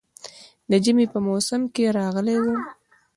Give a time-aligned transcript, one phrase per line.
[0.69, 2.59] د ژمي په موسم کې راغلی وم.